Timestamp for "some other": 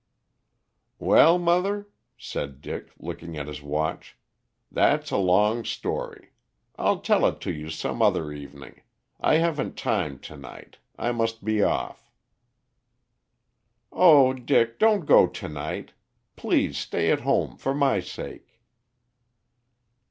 7.69-8.31